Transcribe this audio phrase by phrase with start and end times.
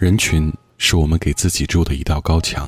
[0.00, 2.66] 人群是我们给自己筑的一道高墙。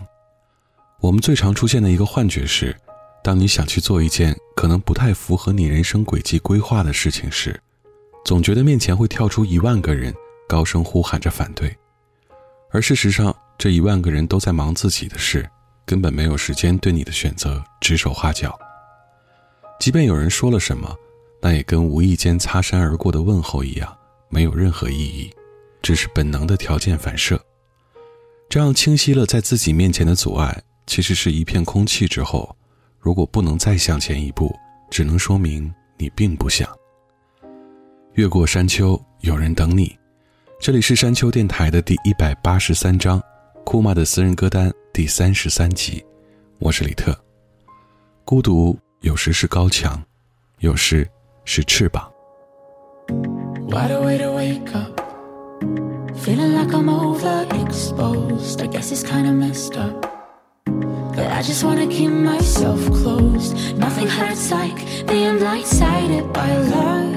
[1.00, 2.76] 我们最常出现的一个幻觉是，
[3.24, 7.58] 当你想去做一件可能不太符合你人生轨迹规划的事情时，
[8.22, 10.14] 总觉得面前会跳出一万个人，
[10.46, 11.74] 高声呼喊着反对。
[12.70, 15.48] 而事实上，这一万个人都在忙自己的事，
[15.86, 18.58] 根本没有时间对你的选择指手画脚。
[19.80, 20.94] 即便有人说了什么，
[21.40, 23.96] 那也跟无意间擦身而过的问候一样，
[24.28, 25.32] 没有任何意义，
[25.82, 27.40] 只是本能的条件反射。
[28.48, 32.54] 这样清晰了在自己面前的阻碍，其实是一片空气之后，
[32.98, 34.54] 如果不能再向前一步，
[34.90, 36.68] 只能说明你并不想。
[38.14, 39.98] 越过山丘，有人等你。
[40.60, 43.20] 这里是山丘电台的第一百八十三章，
[43.64, 46.04] 库玛的私人歌单第三十三集。
[46.58, 47.18] 我是李特。
[48.24, 50.00] 孤独有时是高墙，
[50.60, 51.08] 有时
[51.44, 52.12] 是翅膀。
[56.32, 58.62] Feeling like I'm overexposed.
[58.62, 59.94] I guess it's kinda messed up.
[61.14, 63.54] But I just wanna keep myself closed.
[63.76, 67.12] Nothing hurts like being blindsided by love.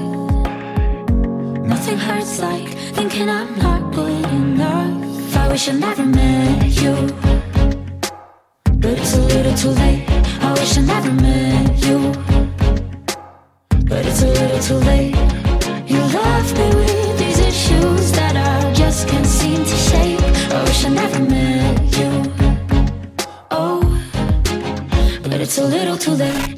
[1.64, 5.34] Nothing hurts like thinking I'm not good enough.
[5.34, 6.94] I wish I never met you.
[8.82, 10.04] But it's a little too late.
[10.42, 11.98] I wish I never met you.
[13.90, 15.16] But it's a little too late.
[15.86, 17.05] You left me with
[17.56, 20.20] issues that I just can't seem to shake.
[20.56, 22.10] I wish I never met you.
[23.50, 23.80] Oh,
[25.22, 26.55] but it's a little too late.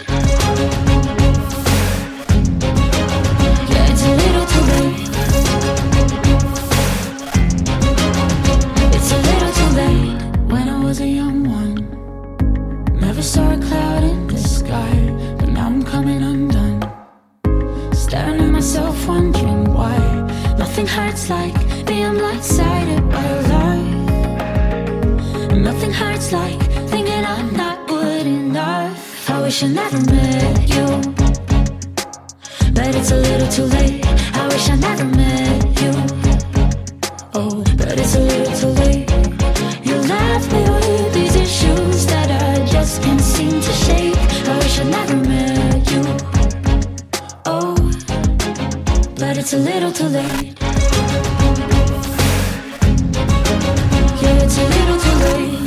[20.89, 21.55] Hurts like
[21.87, 23.97] being blindsided by lie.
[25.57, 29.31] Nothing hurts like thinking I'm not good enough.
[29.31, 30.87] I wish I never met you,
[32.73, 34.05] but it's a little too late.
[34.35, 35.93] I wish I never met you.
[37.35, 39.11] Oh, but it's a little too late.
[39.85, 44.17] You left me with these issues that I just can't seem to shake.
[44.49, 46.03] I wish I never met you.
[47.45, 47.77] Oh,
[49.21, 50.68] but it's a little too late.
[54.49, 55.58] It's a little too late.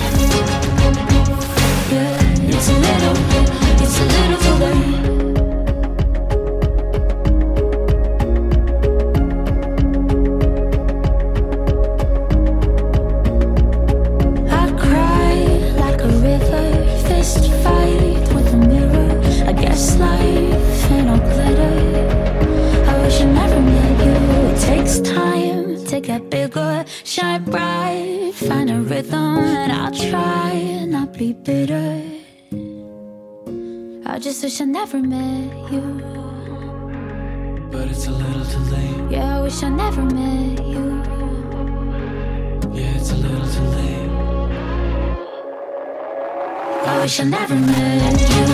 [47.02, 48.46] Wish I never met you.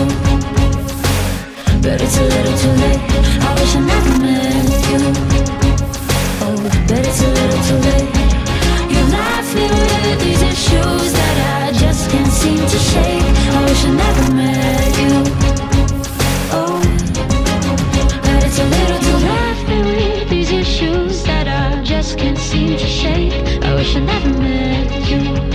[1.82, 3.02] But it's a little too late.
[3.44, 5.00] I wish I never met you.
[6.44, 6.56] Oh,
[6.88, 8.08] but it's a little too late.
[8.90, 13.28] You're laughing with these issues that I just can't seem to shake.
[13.52, 15.14] I wish I never met you.
[16.58, 16.80] Oh,
[18.24, 22.86] but it's a little too laughing with these issues that I just can't seem to
[22.86, 23.34] shake.
[23.62, 25.47] I wish I never met you.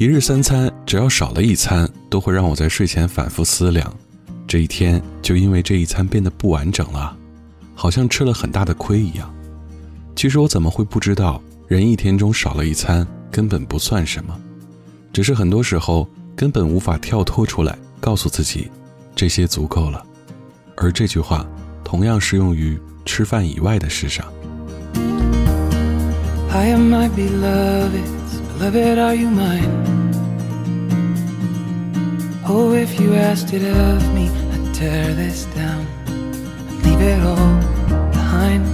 [0.00, 3.94] 一日三餐，只要少了一餐，都会让我在睡前反复思量，
[4.48, 7.14] 这一天就因为这一餐变得不完整了，
[7.74, 9.30] 好像吃了很大的亏一样。
[10.16, 11.38] 其实我怎么会不知道，
[11.68, 14.34] 人一天中少了一餐根本不算什么，
[15.12, 18.70] 只是很多时候根本无法跳脱出来，告诉自己，
[19.14, 20.02] 这些足够了。
[20.78, 21.46] 而这句话，
[21.84, 24.24] 同样适用于吃饭以外的事上。
[26.48, 27.10] I am my
[28.60, 29.84] beloved's beloved, are you mine?
[32.46, 38.10] Oh, if you asked it of me, I'd tear this down and leave it all
[38.10, 38.66] behind.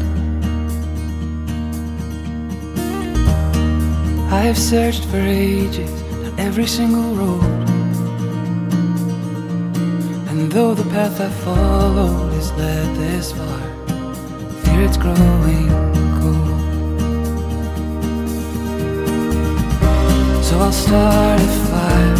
[4.32, 5.90] I have searched for ages
[6.24, 7.44] on every single road.
[10.28, 13.60] And though the path I followed has led this far,
[14.64, 15.86] fear it's growing
[20.46, 22.16] So I'll start a fire,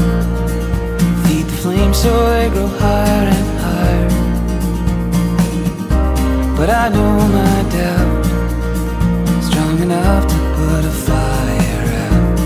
[1.23, 4.11] feed the flames so they grow higher and higher.
[6.57, 8.25] But I know my doubt
[9.45, 12.39] strong enough to put a fire out.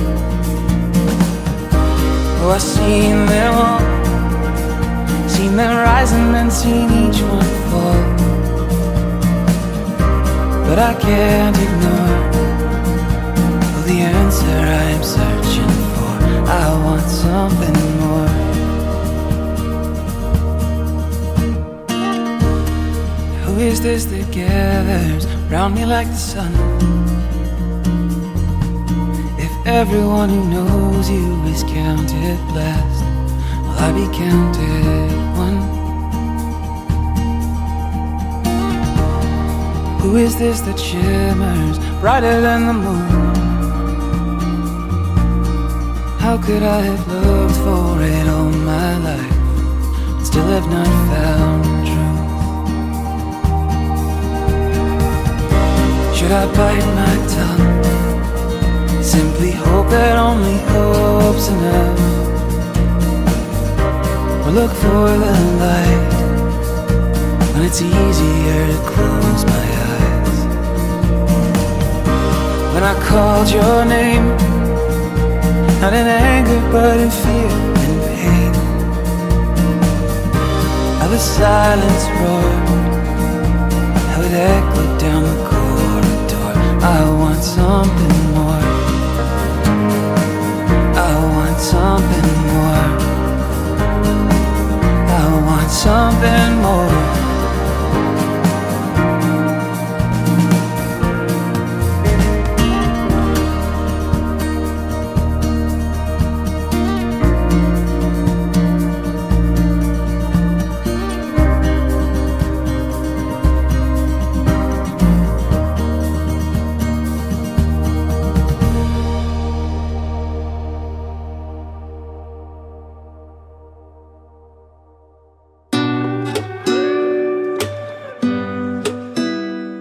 [2.43, 3.81] Oh, I've seen them all,
[5.31, 8.05] seen them rise and then seen each one fall.
[10.67, 12.30] But I can't ignore
[16.51, 18.29] I want something more.
[23.45, 26.53] Who is this that gathers round me like the sun?
[29.39, 33.05] If everyone who knows you is counted blessed,
[33.63, 35.11] will I be counted
[35.45, 35.59] one?
[40.01, 43.30] Who is this that shimmers brighter than the moon?
[46.31, 49.33] How could I have looked for it all my life
[50.17, 52.29] and still have not found truth?
[56.17, 57.83] Should I bite my tongue?
[59.03, 61.99] Simply hope that only hope's enough.
[64.47, 65.35] Or look for the
[65.65, 66.13] light
[67.55, 70.39] when it's easier to close my eyes.
[72.73, 74.50] When I called your name
[75.81, 77.49] not in anger, but in fear
[77.85, 78.53] and pain.
[81.01, 82.69] How the silence roared,
[84.13, 86.51] how it echoed down the corridor.
[86.85, 88.65] I want something more.
[91.09, 92.89] I want something more.
[95.19, 97.20] I want something more.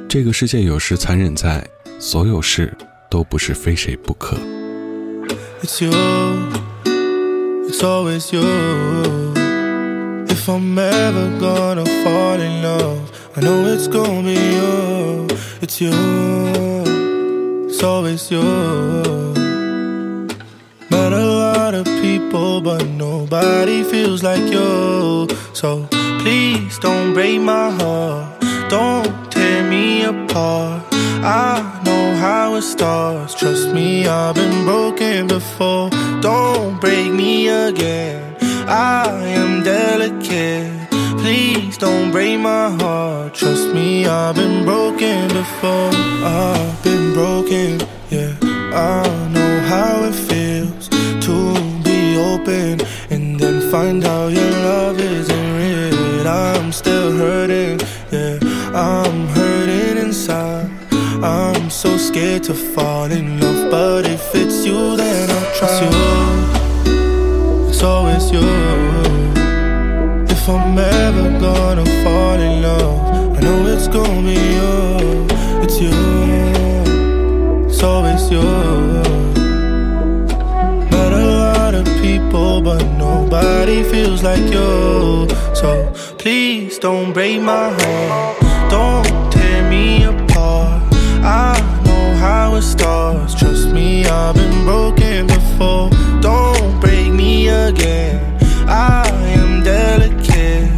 [0.10, 1.64] 这个世界有时残忍在，
[2.00, 2.76] 所有事
[3.12, 4.36] 都不是非谁不可。
[5.62, 5.92] It's you,
[7.70, 8.42] it's always you.
[10.26, 12.98] If I'm ever gonna fall in love,
[13.36, 15.28] I know it's gonna be you.
[15.62, 15.92] It's you,
[17.70, 18.42] it's always you.
[20.90, 25.28] Met a lot of people, but nobody feels like you.
[25.54, 25.86] So
[26.24, 29.29] please don't break my heart, don't
[29.70, 30.84] me apart.
[31.22, 33.36] I know how it starts.
[33.36, 35.90] Trust me, I've been broken before.
[36.22, 38.36] Don't break me again.
[38.68, 39.08] I
[39.40, 40.90] am delicate.
[41.22, 43.34] Please don't break my heart.
[43.36, 45.92] Trust me, I've been broken before.
[46.24, 48.34] I've been broken, yeah.
[48.74, 50.88] I know how it feels
[51.26, 51.36] to
[51.84, 56.28] be open and then find out your love isn't real.
[56.28, 57.80] I'm still hurting,
[61.80, 65.70] so scared to fall in love, but if it's you, then I'll try.
[65.70, 68.42] It's you, it's always you.
[70.28, 75.26] If I'm ever gonna fall in love, I know it's gonna be you.
[75.64, 75.96] It's you,
[77.70, 78.44] it's always you.
[80.92, 85.30] Met a lot of people, but nobody feels like you.
[85.56, 90.84] So please don't break my heart, don't tear me apart.
[91.22, 91.59] I
[92.60, 93.26] how.
[93.38, 95.90] Trust me, I've been broken before.
[96.22, 98.38] Don't break me again.
[98.68, 100.70] I am delicate.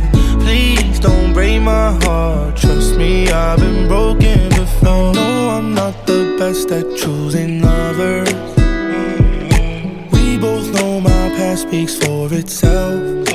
[0.44, 2.56] Please don't break my heart.
[2.56, 5.14] Trust me, I've been broken before.
[5.14, 8.30] No, I'm not the best at choosing lovers.
[10.12, 13.31] We both know my past speaks for itself.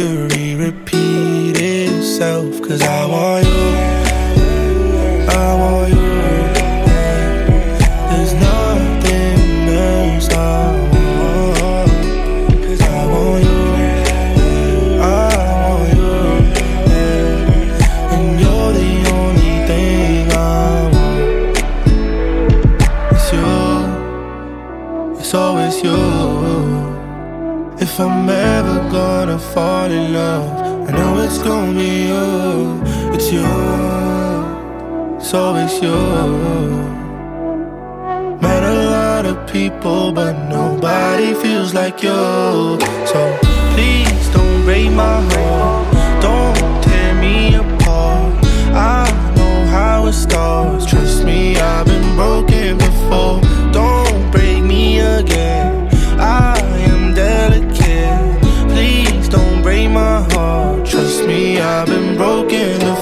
[0.00, 2.62] History repeat itself.
[2.62, 3.99] Cause I want you,
[35.30, 35.96] it's always you.
[38.42, 42.20] Met a lot of people, but nobody feels like you.
[43.06, 43.38] So
[43.74, 48.44] please don't break my heart, don't tear me apart.
[48.74, 49.06] I
[49.36, 50.84] know how it starts.
[50.84, 53.40] Trust me, I've been broken before.
[53.70, 55.88] Don't break me again.
[56.18, 56.58] I
[56.90, 58.40] am delicate.
[58.72, 60.84] Please don't break my heart.
[60.84, 62.99] Trust me, I've been broken before.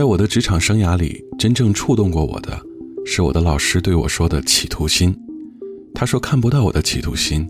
[0.00, 2.58] 在我的职场生涯里，真正触动过我的，
[3.04, 5.14] 是我的老师对我说的企图心。
[5.94, 7.46] 他说看不到我的企图心，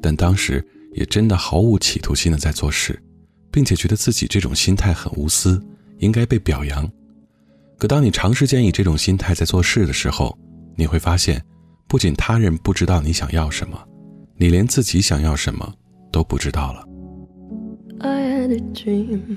[0.00, 2.98] 但当时也真的毫无企图心的在做事，
[3.50, 5.62] 并且觉得自己这种心态很无私，
[5.98, 6.90] 应该被表扬。
[7.76, 10.34] 可当你长时间以这种心态在做事的时候，
[10.76, 11.44] 你会发现，
[11.86, 13.78] 不仅他人不知道你想要什么，
[14.38, 15.70] 你连自己想要什么
[16.10, 16.82] 都不知道了。
[17.98, 19.36] I had a dream.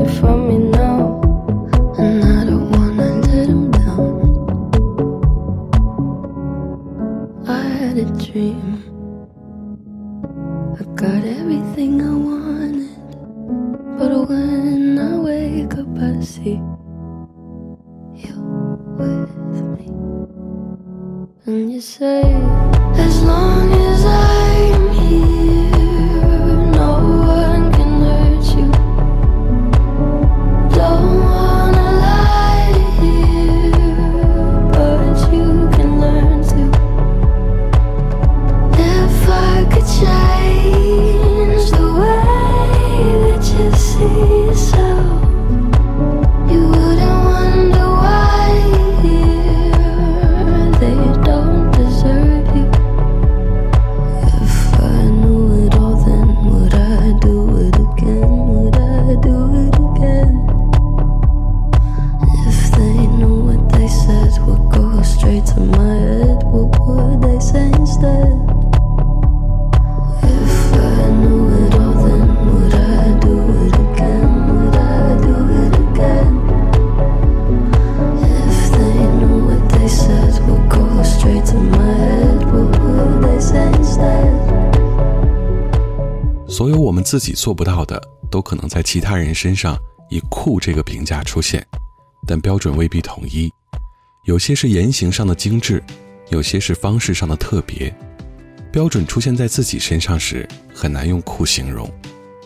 [0.00, 0.39] something from
[87.10, 89.76] 自己做不到的，都可能在其他人身上
[90.10, 91.66] 以酷这个评价出现，
[92.24, 93.52] 但标准未必统一。
[94.26, 95.82] 有些是言行上的精致，
[96.28, 97.92] 有些是方式上的特别。
[98.70, 101.92] 标准出现在自己身上时，很难用酷形容。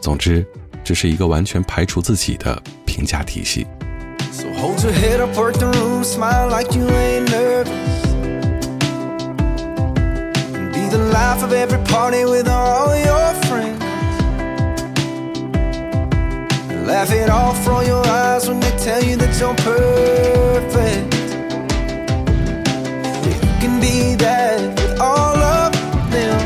[0.00, 0.46] 总之，
[0.82, 3.66] 这是一个完全排除自己的评价体系。
[4.32, 7.68] So hold your head up, work the room, smile like you ain't nervous.
[10.72, 13.33] Be the life of every party with all your
[16.84, 21.14] laugh it off from your eyes when they tell you that you're perfect.
[23.24, 25.72] You can be that with all of
[26.12, 26.40] them.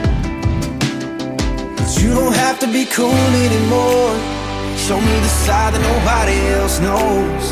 [1.77, 4.15] But you don't have to be cool anymore.
[4.79, 7.45] Show me the side that nobody else knows.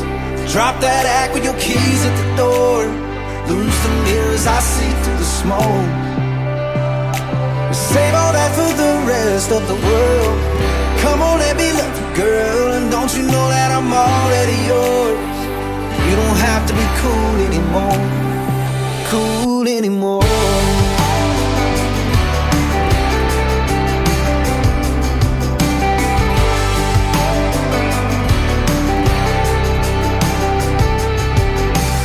[0.52, 2.86] Drop that act with your keys at the door.
[3.50, 5.90] Lose the mirrors I see through the smoke.
[7.74, 10.65] Save all that for the rest of the world.
[11.02, 12.72] Come on, let me love you, girl.
[12.72, 15.36] And don't you know that I'm already yours?
[16.08, 17.98] You don't have to be cool anymore.
[19.10, 20.22] Cool anymore.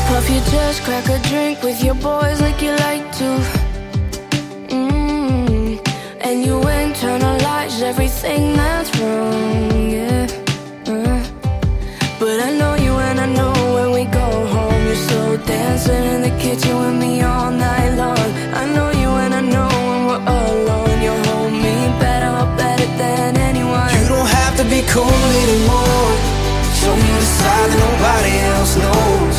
[0.07, 3.29] Puff your chest, crack a drink with your boys like you like to.
[4.67, 5.79] Mm.
[6.21, 6.60] And you
[7.83, 10.27] everything that's wrong, yeah.
[10.85, 11.23] Uh.
[12.19, 16.21] But I know you and I know when we go home, you're so dancing in
[16.21, 18.27] the kitchen with me all night long.
[18.53, 23.37] I know you and I know when we're alone, you hold me better, better than
[23.37, 23.89] anyone.
[23.97, 26.11] You don't have to be cool anymore.
[26.79, 29.37] Show me the side that nobody else knows.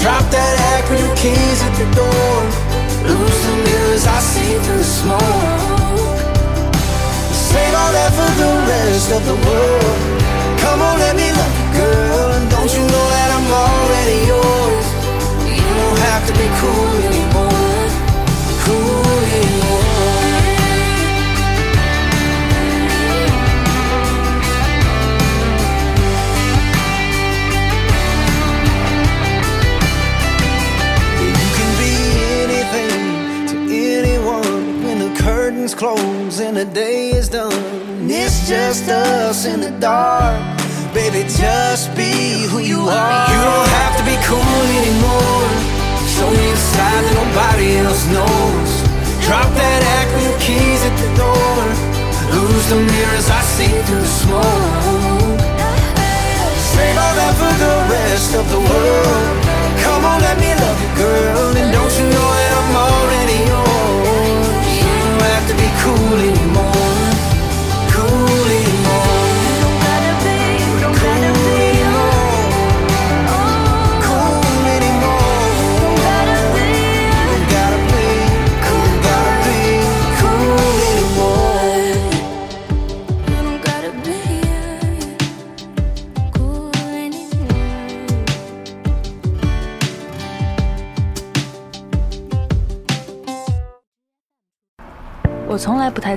[0.00, 2.38] Drop that act with your keys at the door.
[3.10, 5.91] Lose the mirrors I see through the smoke.
[7.52, 9.96] Save all that for the rest of the world.
[10.64, 12.32] Come on, let me love you, girl.
[12.36, 14.86] And don't you know that I'm already yours?
[15.60, 17.51] You don't have to be cool anymore.
[41.28, 43.26] Just be who you are.
[43.30, 45.48] You don't have to be cool anymore.
[46.14, 48.70] Show me a side that nobody else knows.
[49.22, 51.62] Drop that act with your keys at the door.
[52.34, 55.38] Lose the mirrors I see through the smoke.
[56.74, 59.41] Save all that for the rest of the world.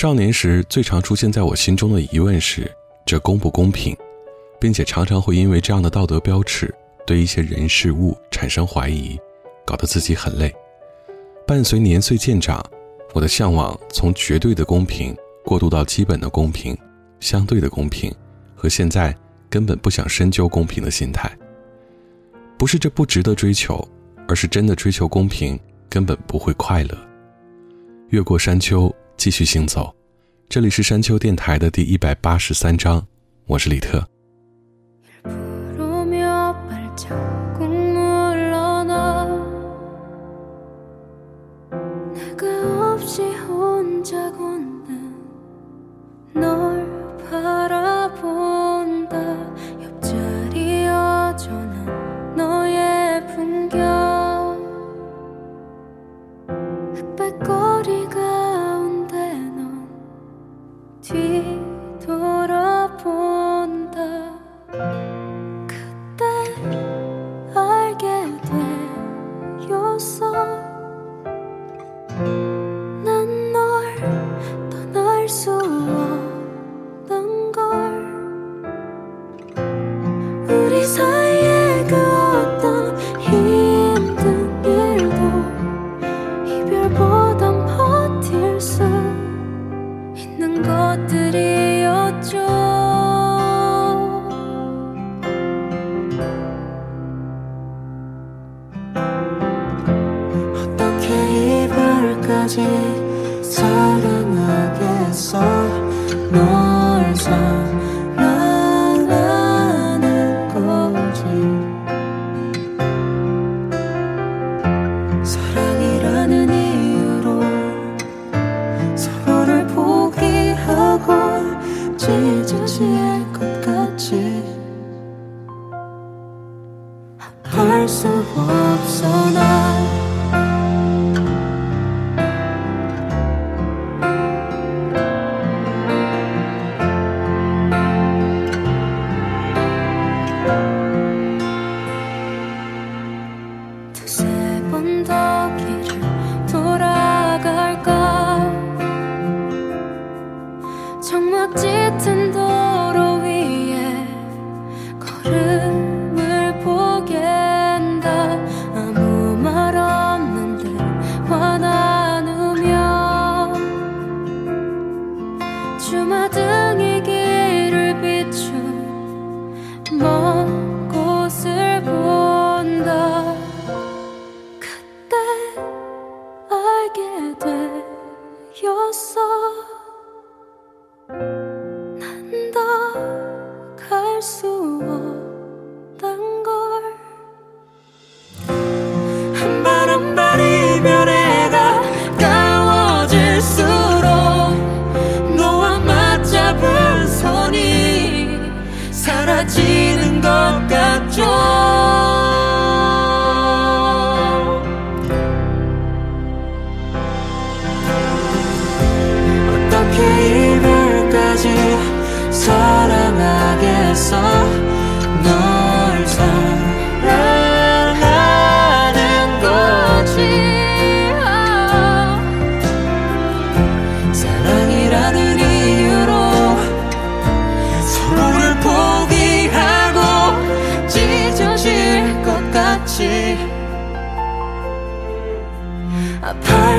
[0.00, 3.94] 少年时最常出现在我心中的疑问是：这公不公平？
[4.58, 6.74] 并且常常会因为这样的道德标尺，
[7.06, 9.20] 对一些人事物产生怀疑，
[9.66, 10.50] 搞得自己很累。
[11.46, 12.64] 伴随年岁渐长，
[13.12, 16.74] 我的向往从绝对的公平过渡到基本的公平、
[17.20, 18.10] 相对的公平，
[18.54, 19.14] 和现在
[19.50, 21.30] 根本不想深究公平的心态。
[22.56, 23.86] 不是这不值得追求，
[24.26, 25.60] 而是真的追求公平
[25.90, 26.96] 根本不会快乐。
[28.08, 29.94] 越过山丘，继续行走。
[30.48, 33.06] 这里是山丘电台的第一百八十三章，
[33.44, 34.02] 我是李特。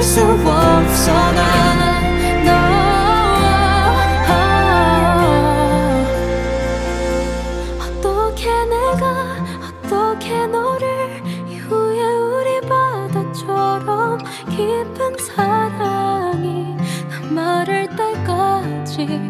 [0.02, 1.42] 수 없어 난
[2.46, 2.52] 너.
[7.80, 9.06] 어떻게 내가
[9.86, 14.18] 어떻게 너를 이후에 우리 바다처럼
[14.50, 16.76] 깊은 사랑이
[17.10, 19.22] 난 말할 때까지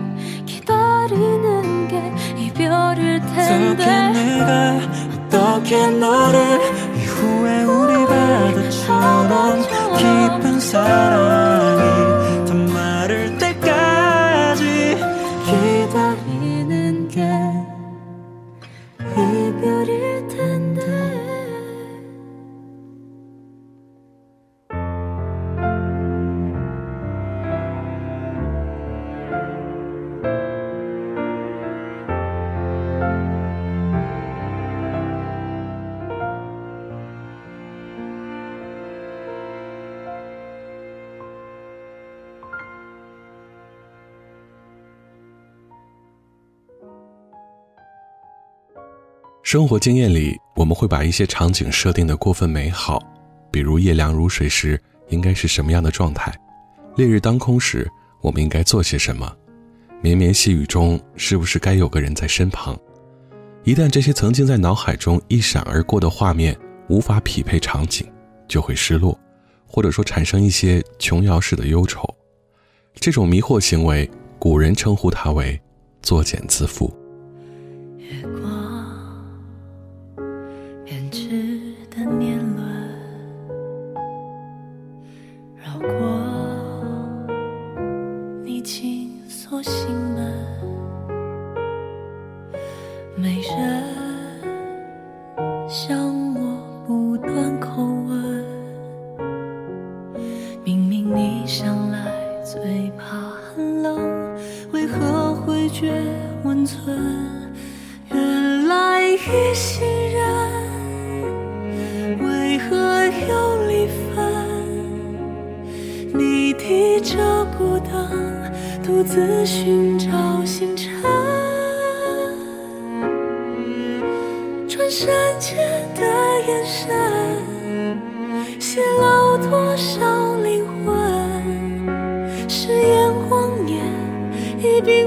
[0.45, 4.79] 기다리는 게 이별일 텐데 어떻게 내가
[5.27, 6.39] 어떻게 너를
[6.95, 9.61] 이후에 우리 바다처럼
[9.97, 10.40] 깊은
[10.71, 11.40] sorrow.
[49.51, 53.03] 生活经验里，我们会把一些场景设定的过分美好，
[53.51, 56.33] 比如夜凉如水时应该是什么样的状态，
[56.95, 57.85] 烈日当空时
[58.21, 59.29] 我们应该做些什么，
[59.99, 62.79] 绵绵细雨中是不是该有个人在身旁？
[63.65, 68.09] 一旦这些曾经在脑海中一闪而过的画面无法匹配场景，
[68.47, 69.19] 就会失落，
[69.67, 72.07] 或者说产生一些琼瑶式的忧愁。
[72.95, 74.09] 这种迷惑行为，
[74.39, 75.59] 古人称呼它为
[76.01, 76.89] “作茧自缚”。
[77.99, 78.60] 月光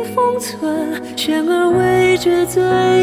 [0.05, 2.63] 封存，悬而未决最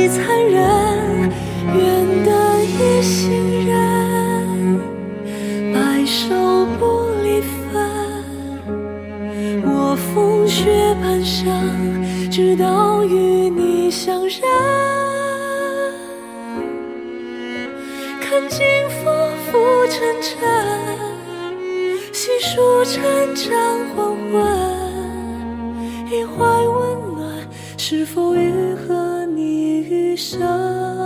[0.10, 1.30] 残忍。
[1.74, 4.80] 愿得一心人，
[5.74, 7.52] 白首不离分。
[9.64, 11.50] 我风雪半生，
[12.30, 14.42] 直到与你相认。
[18.22, 18.60] 看尽
[18.90, 19.10] 浮
[19.52, 19.58] 浮
[19.90, 20.38] 沉沉，
[22.14, 23.04] 细数成
[23.36, 23.52] 长
[23.96, 24.42] 黄昏，
[26.10, 26.24] 一，
[27.91, 31.01] 是否愈合你余生？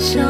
[0.00, 0.29] 笑。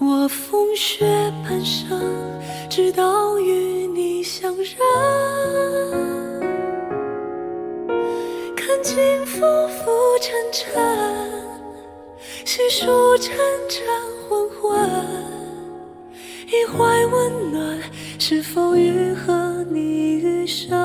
[0.00, 1.04] 我风雪
[1.42, 2.00] 半生，
[2.70, 4.76] 直到与你相认。
[8.54, 8.94] 看尽
[9.26, 10.72] 浮浮沉沉，
[12.44, 12.86] 细数
[13.18, 13.36] 沉
[13.68, 13.84] 沉
[14.28, 14.88] 昏昏。
[16.46, 17.80] 一怀温暖，
[18.20, 19.80] 是否愈合你
[20.12, 20.78] 余生？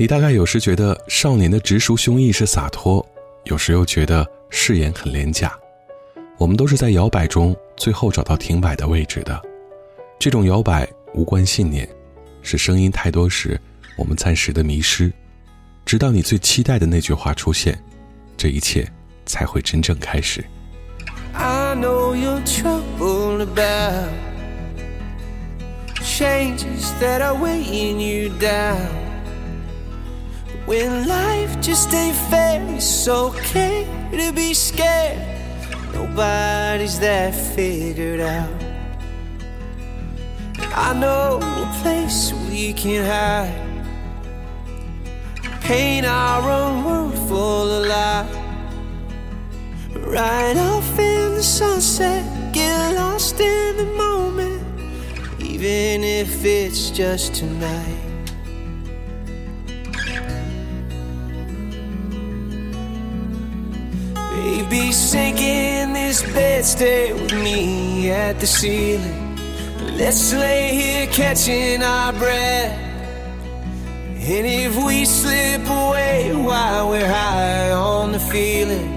[0.00, 3.04] 你大概有时觉得少年的直抒胸臆是洒脱，
[3.46, 5.58] 有时又觉得誓言很廉价。
[6.38, 9.42] 我们都是在摇摆中最后找到停摆的位置的。
[10.16, 11.88] 这种摇摆无关信念，
[12.42, 13.60] 是声音太多时
[13.96, 15.12] 我们暂时的迷失，
[15.84, 17.76] 直到你最期待的那句话出现，
[18.36, 18.88] 这一切
[19.26, 20.44] 才会真正开始。
[21.32, 24.10] I know you're troubled about
[26.04, 29.07] changes that are weighing you down.
[30.68, 35.18] When life just ain't fair, it's okay to be scared.
[35.94, 38.52] Nobody's that figured out.
[40.76, 43.56] I know a place we can hide.
[45.62, 48.28] Paint our own world full of light.
[50.06, 54.62] Right off in the sunset, get lost in the moment,
[55.40, 58.07] even if it's just tonight.
[64.48, 69.36] Baby, sink in this bed, stay with me at the ceiling.
[69.98, 72.72] Let's lay here catching our breath.
[74.32, 78.88] And if we slip away while we're high on the feeling,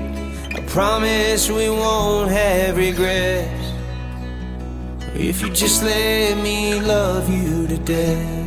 [0.56, 3.74] I promise we won't have regrets.
[5.14, 8.38] If you just let me love you to death.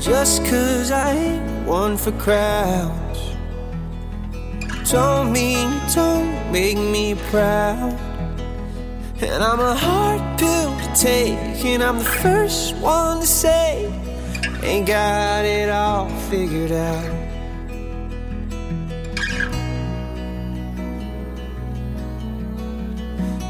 [0.00, 3.34] Just cause I one for crowds.
[4.90, 7.92] Don't mean don't make me proud.
[9.20, 13.90] And I'm a hard pill to take And I'm the first one to say
[14.62, 17.26] Ain't got it all figured out.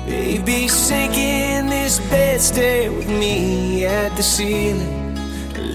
[0.07, 5.06] Baby, sink in this bed, stay with me at the ceiling.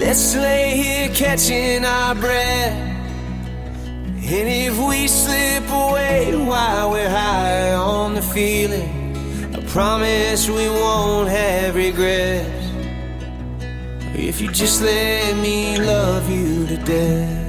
[0.04, 2.72] Let's lay here catching our breath.
[4.34, 11.28] And if we slip away while we're high on the feeling, I promise we won't
[11.28, 12.50] have regrets.
[14.14, 17.41] If you just let me love you to death.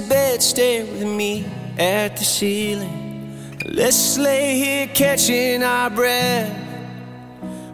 [0.00, 1.44] This bed, stare with me
[1.78, 3.58] at the ceiling.
[3.66, 6.56] Let's lay here catching our breath.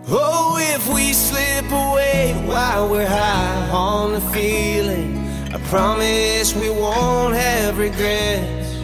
[0.09, 5.19] Oh, if we slip away while we're high on the feeling,
[5.53, 8.77] I promise we won't have regrets.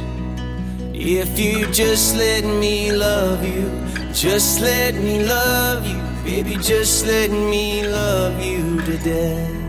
[0.95, 3.71] If you just let me love you,
[4.13, 9.62] just let me love you, baby, just let me love you to death.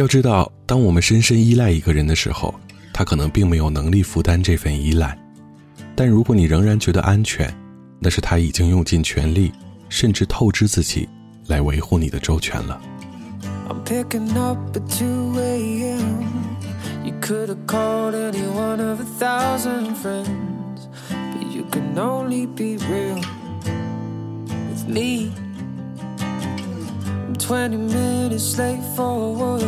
[0.00, 2.54] 要知道，当我们深深依赖一个人的时候，
[2.90, 5.14] 他可能并没有能力负担这份依赖。
[5.94, 7.54] 但如果你仍然觉得安全，
[7.98, 9.52] 那是他已经用尽全力，
[9.90, 11.06] 甚至透支自己，
[11.48, 12.80] 来维护你的周全了。
[27.40, 29.62] I'm 20 minutes late for work,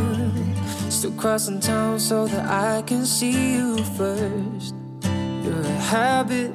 [0.91, 4.75] still crossing town so that I can see you first.
[5.43, 6.53] You're a habit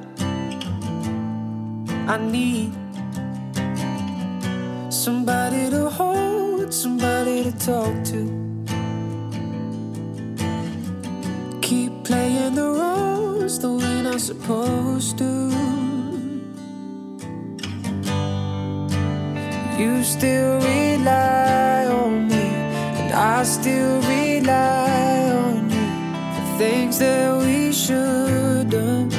[2.08, 2.72] I need
[4.94, 8.22] somebody to hold, somebody to talk to.
[11.62, 15.87] Keep playing the roles the way I'm supposed to.
[19.78, 22.48] You still rely on me,
[23.00, 25.86] and I still rely on you.
[26.36, 29.12] The things that we should done.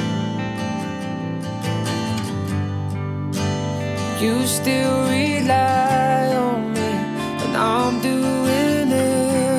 [4.19, 6.91] You still rely on me,
[7.43, 8.91] and I'm doing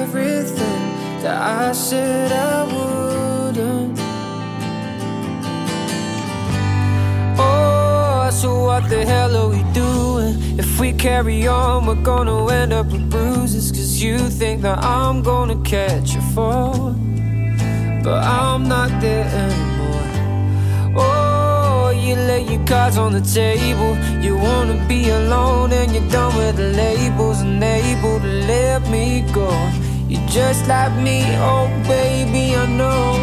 [0.03, 0.83] everything
[1.23, 3.99] that I said I wouldn't.
[7.39, 10.10] Oh, so what the hell are we doing?
[10.61, 13.73] If we carry on, we're gonna end up with bruises.
[13.73, 16.93] Cause you think that I'm gonna catch a fall,
[18.05, 21.01] but I'm not there anymore.
[21.03, 23.97] Oh, you lay your cards on the table.
[24.21, 29.25] You wanna be alone and you're done with the labels and able to let me
[29.33, 29.51] go.
[30.11, 33.17] You're just like me, oh baby, I know.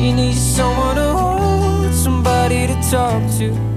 [0.00, 3.73] You need someone to hold, somebody to talk to.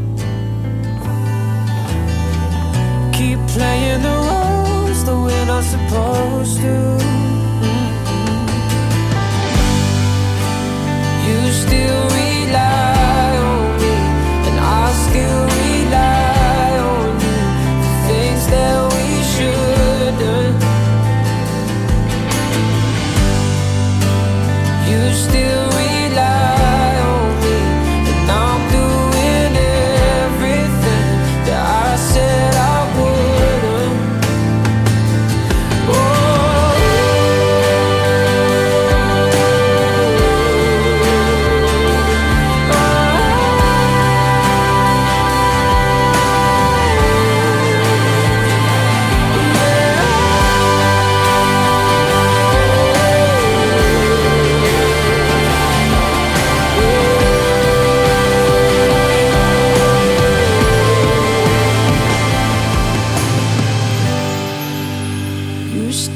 [3.58, 6.76] Playing the roles the way I'm supposed to.
[11.26, 13.96] You still rely on me,
[14.50, 17.38] and I still rely on you.
[17.84, 18.97] The things that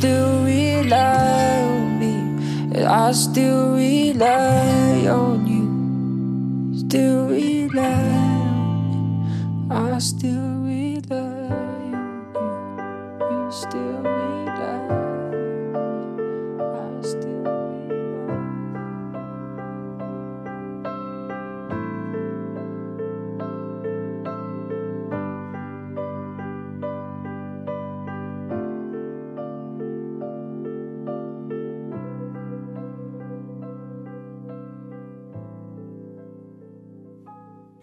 [0.01, 2.13] still rely on me,
[2.75, 6.79] and I still rely on you.
[6.79, 7.85] Still rely
[8.57, 10.50] on me, I still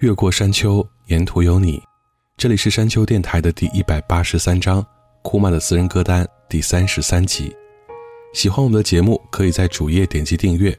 [0.09, 1.83] 越过山丘，沿途有你。
[2.39, 4.83] 这里是山丘电台的第一百八十三章，
[5.21, 7.55] 库曼的私人歌单第三十三集。
[8.33, 10.75] 喜欢我们的节目，可以在主页点击订阅。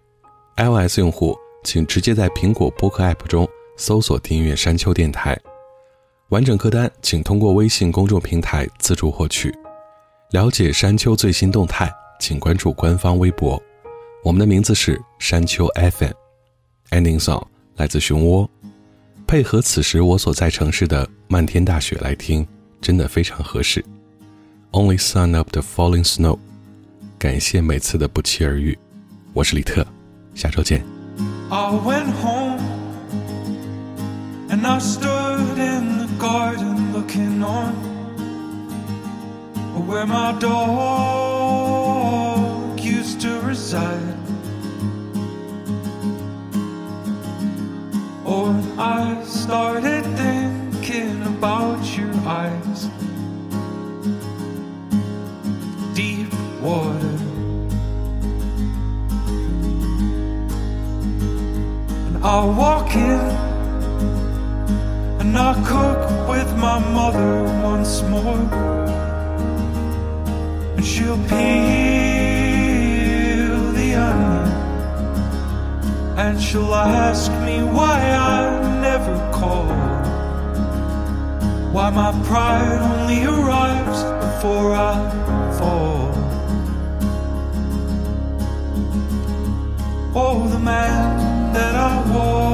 [0.58, 5.40] iOS 用户请直接在苹果播客 App 中搜索订阅山丘电台。
[6.30, 9.56] 完整歌单请通过微信公众平台自助获取。
[10.32, 11.88] 了解山丘最新动态，
[12.20, 13.62] 请关注官方微博。
[14.24, 16.14] 我们的名字是山丘 FM。
[16.90, 18.50] Ending song 来自熊窝。
[19.30, 22.48] 配合此时我所在城市的漫天大雪来听，
[22.82, 23.86] 真的非常合适。
[24.72, 26.40] Only sun up the Falling Snow，
[27.20, 28.76] 感谢每次的不期而遇，
[29.34, 29.86] 我是李特，
[30.34, 30.84] 下周见。
[31.52, 32.60] I went home
[34.50, 37.76] and I stood in the garden looking on,
[39.88, 41.70] where my dog
[42.80, 44.09] used to reside.
[49.50, 52.88] Started thinking about your eyes,
[55.96, 56.32] deep
[56.62, 57.16] water.
[62.06, 63.22] And I'll walk in
[65.20, 68.46] and I cook with my mother once more.
[70.76, 71.32] And she'll peel
[73.80, 74.54] the onion.
[76.20, 79.68] And she'll ask me why I never call.
[81.74, 84.96] Why my pride only arrives before I
[85.58, 86.12] fall.
[90.16, 92.50] Oh, the man that I was.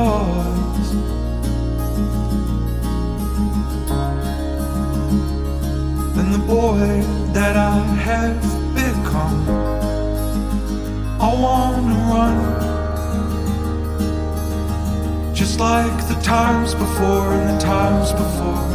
[6.18, 7.04] and the boy
[7.34, 8.42] that I have
[8.74, 9.48] become.
[11.20, 12.55] I wanna run,
[15.56, 18.66] just like the times before and the times before.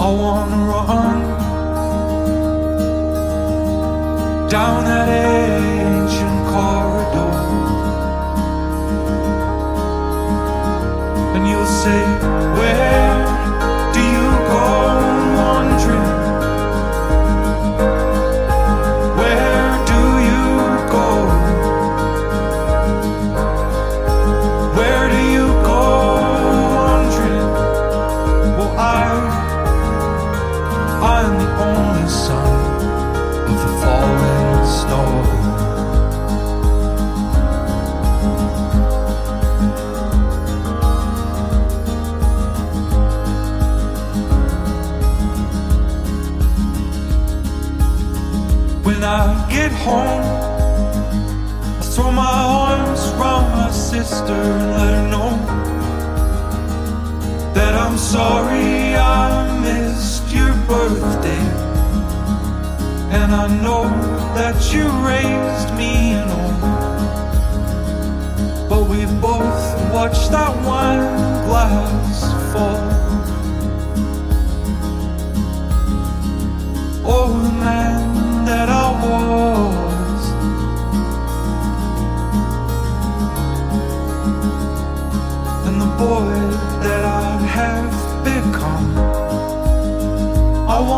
[0.00, 1.20] I wanna run
[4.48, 6.17] down that ancient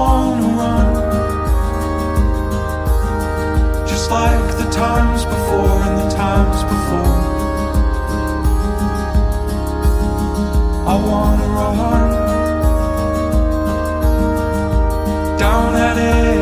[0.01, 0.89] Wanna run.
[3.87, 7.17] Just like the times before and the times before.
[10.93, 12.09] I wanna run
[15.39, 16.40] down that edge